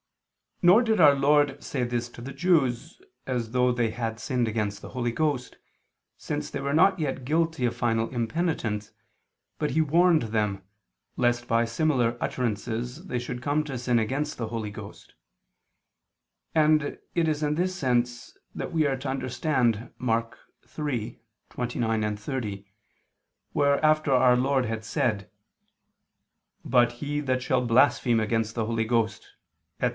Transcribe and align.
Nor 0.63 0.81
did 0.83 0.99
Our 0.99 1.13
Lord 1.15 1.63
say 1.63 1.83
this 1.83 2.09
to 2.09 2.21
the 2.21 2.33
Jews, 2.33 2.99
as 3.27 3.51
though 3.51 3.71
they 3.71 3.89
had 3.91 4.19
sinned 4.19 4.47
against 4.47 4.81
the 4.81 4.89
Holy 4.89 5.11
Ghost, 5.11 5.57
since 6.17 6.49
they 6.49 6.61
were 6.61 6.73
not 6.73 6.99
yet 6.99 7.23
guilty 7.25 7.65
of 7.65 7.75
final 7.75 8.09
impenitence, 8.09 8.91
but 9.59 9.71
He 9.71 9.81
warned 9.81 10.23
them, 10.23 10.63
lest 11.17 11.47
by 11.47 11.65
similar 11.65 12.17
utterances 12.19 13.07
they 13.07 13.17
should 13.17 13.41
come 13.41 13.63
to 13.65 13.77
sin 13.77 13.97
against 13.97 14.37
the 14.37 14.47
Holy 14.47 14.69
Ghost: 14.69 15.13
and 16.53 16.97
it 17.15 17.27
is 17.27 17.41
in 17.41 17.53
this 17.55 17.75
sense 17.75 18.35
that 18.55 18.71
we 18.71 18.85
are 18.87 18.97
to 18.97 19.07
understand 19.09 19.91
Mark 19.97 20.37
3:29, 20.67 22.17
30, 22.17 22.65
where 23.53 23.83
after 23.85 24.11
Our 24.11 24.35
Lord 24.35 24.65
had 24.65 24.83
said: 24.83 25.29
"But 26.65 26.93
he 26.93 27.19
that 27.19 27.41
shall 27.43 27.65
blaspheme 27.65 28.19
against 28.19 28.53
the 28.55 28.65
Holy 28.65 28.85
Ghost," 28.85 29.27
etc. 29.79 29.89